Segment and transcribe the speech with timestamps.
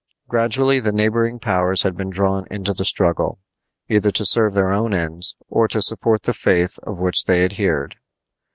[0.27, 3.37] Gradually the neighboring powers had been drawn into the struggle,
[3.87, 7.97] either to serve their own ends or to support the faith to which they adhered.